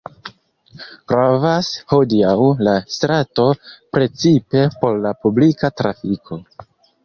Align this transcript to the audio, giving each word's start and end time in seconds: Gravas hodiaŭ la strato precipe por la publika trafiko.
Gravas 1.11 1.69
hodiaŭ 1.93 2.33
la 2.69 2.75
strato 2.97 3.47
precipe 3.69 4.67
por 4.81 5.01
la 5.07 5.15
publika 5.23 5.75
trafiko. 5.83 6.45